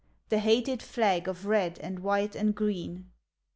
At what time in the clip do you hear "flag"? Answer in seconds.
0.81-1.27